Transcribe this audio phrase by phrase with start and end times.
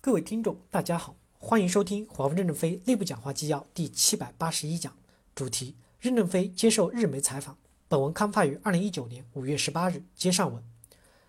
[0.00, 4.96] 各位听众，大家好，欢迎收听华为任正非内部讲话纪要第七百八十一讲，
[5.34, 7.58] 主题：任正非接受日媒采访。
[7.88, 10.04] 本文刊发于二零一九年五月十八日。
[10.14, 10.62] 接上文，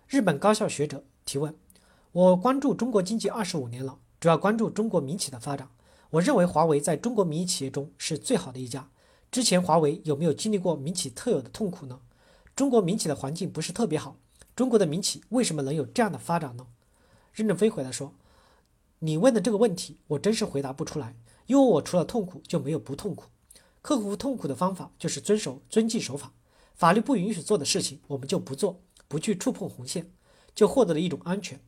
[0.06, 1.52] 日本高校学者提问：
[2.12, 5.68] 我关注中国经济二十五年了，主要关注中国民企的发展。
[6.10, 8.88] 我认为华为在中国民营企业中是最好的一家。
[9.32, 11.98] 之前华为有没有经历过民企特有的痛苦呢？
[12.54, 14.16] 中国民企的环境不是特别好，
[14.54, 16.68] 中国的民企为什么能有这样的发展呢？
[17.32, 18.14] 任正非回答说。
[19.02, 21.16] 你问的这个问题，我真是回答不出来，
[21.46, 23.24] 因为我除了痛苦就没有不痛苦。
[23.80, 26.34] 克服痛苦的方法就是遵守遵纪守法，
[26.74, 30.12] 法律不允许做的事情我们就不做，不去触碰红线，
[30.54, 31.58] 就获得了一种安全。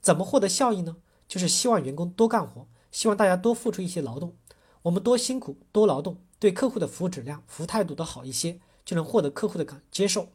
[0.00, 0.96] 怎么获得效益呢？
[1.28, 4.34] 就是希望员工多干活，希望大家多付出一些劳动，
[4.82, 10.30] 我们多辛苦多劳动，对客户的服务质量、服务态度都好一些，就能获得客户的感接受。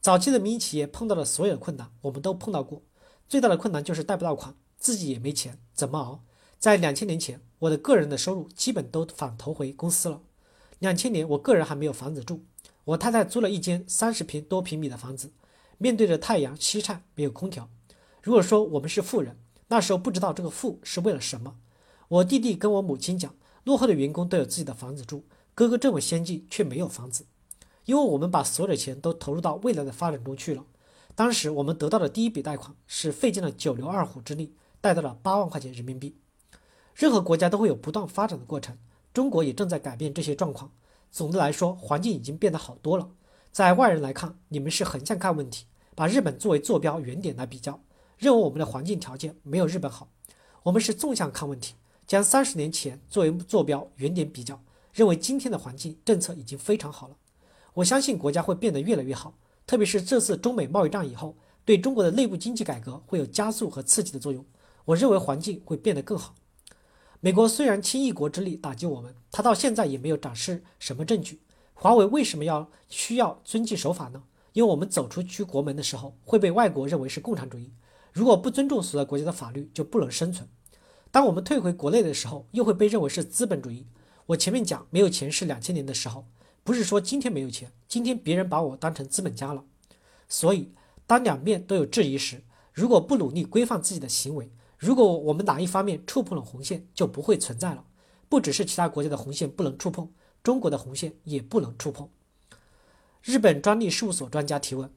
[0.00, 2.82] 早期的民营企业碰到的所有困难，我们都碰到过，
[3.28, 4.56] 最大的困难就是贷不到款。
[4.78, 6.22] 自己也没钱，怎么熬？
[6.58, 10.22] 在两千年前，我的个人的收入基本都反投回公司了。
[10.78, 12.44] 两千年，我个人还没有房子住，
[12.84, 15.32] 我太太租了一间三十平多平米的房子，
[15.76, 17.68] 面对着太阳西晒，没有空调。
[18.22, 19.36] 如果说我们是富人，
[19.68, 21.56] 那时候不知道这个富是为了什么。
[22.08, 27.26] 我弟弟跟我母亲讲，落后的员工都有自己的房子住，哥哥这么先进却没有房子，
[27.84, 30.64] 因为我们把所有的钱都投入到未来的发展中去了。
[31.14, 34.54] 当时我们得到的第一笔贷款是费尽了九牛二虎之力。
[34.80, 36.16] 贷到了八万块钱人民币。
[36.94, 38.76] 任何国家都会有不断发展的过程，
[39.14, 40.72] 中国也正在改变这些状况。
[41.10, 43.08] 总的来说，环境已经变得好多了。
[43.50, 47.80] 在外人来看，你们是横向看问题，把日本作为坐标原点来比较，
[48.18, 50.08] 认为我们的环境条件没有日本好。
[50.64, 51.74] 我们是纵向看问题，
[52.06, 54.60] 将三十年前作为坐标原点比较，
[54.92, 57.16] 认为今天的环境政策已经非常好了。
[57.74, 59.34] 我相信国家会变得越来越好，
[59.66, 64.44] 特别是这次中美贸易战以后，对中国的内部经济改革会有加速和刺激的作用。
[64.88, 66.34] 我认为环境会变得更好。
[67.20, 71.40] 美国虽然倾一国之力打击我们，他到现在也没有展示什么证据。
[71.74, 74.22] 华为为什么要需要遵纪守法呢？
[74.54, 77.70] 因为我们走出去国门的时候会被外国认为是共产主义，
[78.12, 80.48] 如果不尊重所在国家的法律，就不能生存。
[81.10, 83.86] 当我们退回国内的时候，又会被认为是资本主义。
[84.26, 86.24] 我前面讲没有钱是两千年的时候，
[86.64, 89.64] 不是说今天没有钱，今天别人把我当成资本家了。
[90.28, 90.72] 所以，
[91.06, 97.84] 当两面都有质疑时，如果不努力规范自己的行为，如果我们哪一方面触碰了红线，就不会存在了。
[98.28, 100.12] 不只是其他国家的红线不能触碰，
[100.42, 102.08] 中国的红线也不能触碰。
[103.22, 104.90] 日本专利事务所专家提问：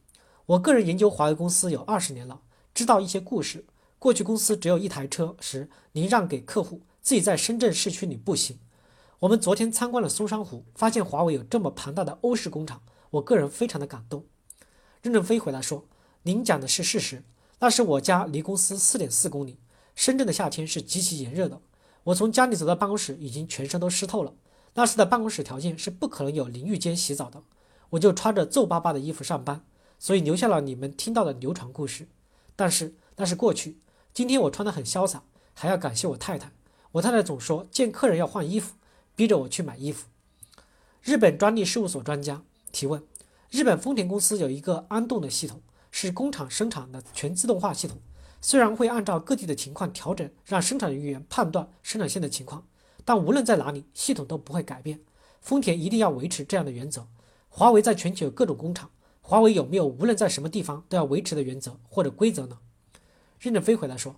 [0.46, 2.42] 我个人研究华为公司有二十年了，
[2.76, 3.66] 知道一些故事。
[3.98, 8.60] 过去公司只有一台车时，您让给客户，自己在深圳市区里步行。
[9.20, 14.26] 我们昨天参观了松山湖，发现华为有这么庞大的欧式工厂，我个人非常的感动。
[15.02, 15.86] 任正非回答说：
[16.24, 17.24] 您讲的是事实，
[17.60, 19.58] 那是我家离公司四点四公里。
[19.96, 21.62] 深圳的夏天是极其炎热的，
[22.06, 24.34] 我从家里走到办公室，已经全身都湿透了。
[24.74, 27.44] 那时的办公室条件是不可能有淋浴间洗澡的，
[27.92, 29.66] 我就穿着皱巴巴的衣服上班，
[30.00, 32.08] 所以留下了你们听到的流传故事。
[32.56, 33.80] 但是那是过去，
[34.14, 36.52] 今天我穿得很潇洒，还要感谢我太太。
[36.94, 38.76] 我太太总说见客人要换衣服，
[39.16, 40.08] 逼着我去买衣服。
[41.02, 43.04] 日本专利事务所专家提问：
[43.50, 47.98] 日本丰田公司有一个安动的系统，是工厂生产的全自动化系统。
[48.42, 52.66] 虽然会按照各地的情况调整，让生产人员判断生产线的情况，
[53.06, 55.00] 但无论在哪里，系统都不会改变。
[55.40, 57.08] 丰田一定要维持这样的原则。
[57.50, 58.90] 华为在全球有各种工厂，
[59.22, 62.58] 华为有没有无论在什么地方都要维持的原则或者规则呢？
[63.40, 64.16] 任正非回答说：“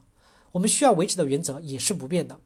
[0.54, 2.40] 我们需要维持的原则也是不变的。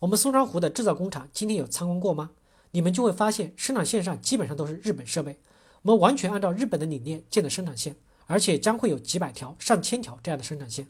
[0.00, 2.30] 我们松山湖的制造工厂今天有参观过吗？
[2.72, 5.38] 你们就会发现生产线上基本上都是日本设备，
[5.82, 7.96] 我们完全按照日本的理念建的生产线，
[8.26, 10.86] 而且将会有几百条、上千条这样的生产线。”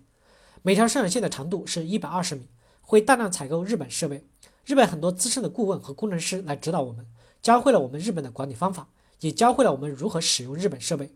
[0.66, 2.48] 每条生产线的长度是一百二十米，
[2.80, 4.26] 会大量采购日本设备。
[4.64, 7.06] 日本很多资深的顾问和工程师来指导我们，
[7.42, 8.88] 教会了我们日本的管理方法，
[9.20, 11.14] 也教会了我们如何使用日本设备。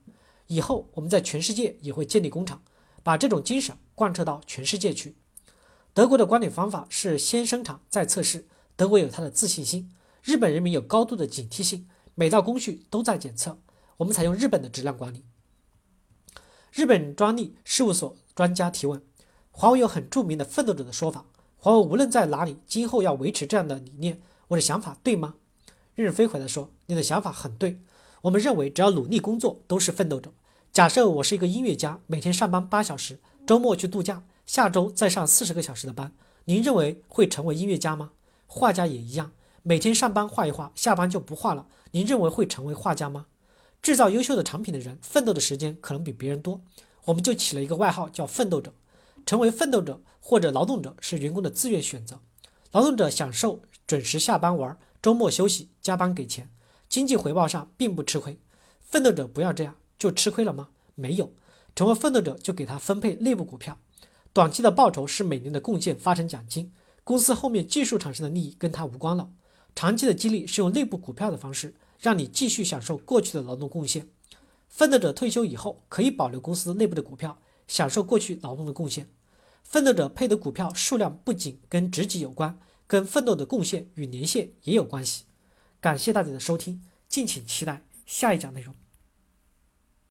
[0.49, 2.61] 以后我们在全世界也会建立工厂，
[3.03, 5.17] 把这种精神贯彻到全世界去。
[5.95, 8.47] 德国的管理方法是先生产再测试，
[8.77, 9.91] 德国有它的自信心。
[10.23, 13.59] 日本人民有高度的警惕性，每道工序都在检测。
[13.97, 15.25] 我们采用日本的质量管理。
[16.71, 19.03] 日本专利事务所专家提问。
[19.61, 21.25] 华为有很著名的奋斗者的说法，
[21.57, 24.21] 华为无论在哪里，今后要维持这样的理念。
[24.47, 25.35] 我的想法对吗？
[25.97, 27.81] 任正非回答说：“你的想法很对。
[28.21, 30.33] 我们认为，只要努力工作，都是奋斗者。
[30.73, 36.13] 假设我是一个音乐家，每天上班八小时，周末去度假，下周再上四十个小时的班，
[36.45, 38.13] 您认为会成为音乐家吗？
[38.47, 39.33] 画家也一样，
[39.65, 43.27] 每天上班画一画，下班就不画了，您认为会成为画家吗？
[43.83, 46.61] 制造优秀的产品的人，奋斗的时间可能比别人多，
[47.07, 48.73] 我们就起了一个外号叫奋斗者。”
[49.29, 52.19] 成为奋斗者或者劳动者是员工的自愿选择。
[52.73, 56.49] 劳动者享受准时下班玩、周末休息、加班给钱，
[56.89, 58.41] 经济回报上并不吃亏。
[58.81, 60.71] 奋斗者不要这样，就吃亏了吗？
[60.95, 61.31] 没有。
[61.77, 63.79] 成为奋斗者就给他分配内部股票，
[64.33, 66.73] 短期的报酬是每年的贡献发成奖金，
[67.05, 69.29] 公司后面技术产生的利益跟他无关了。
[69.75, 74.09] 长期的激励是用内部股票的方式，让你继续享受过去的劳动贡献。
[74.71, 79.07] 奋斗者退休以后可以保留公司内部的股票，享受过去劳动的贡献。
[79.69, 85.25] 奋斗者配的股票数量不仅跟职级有关，跟奋斗的贡献与年限也有关系。
[85.79, 88.75] 感谢大家的收听，敬请期待下一讲内容。